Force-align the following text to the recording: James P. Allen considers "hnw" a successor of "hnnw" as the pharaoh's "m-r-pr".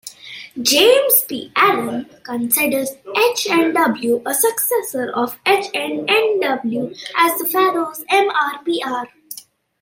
James 0.59 1.25
P. 1.25 1.51
Allen 1.55 2.09
considers 2.23 2.89
"hnw" 3.05 4.23
a 4.25 4.33
successor 4.33 5.11
of 5.13 5.37
"hnnw" 5.43 6.97
as 7.17 7.37
the 7.37 7.47
pharaoh's 7.47 8.03
"m-r-pr". 8.09 9.07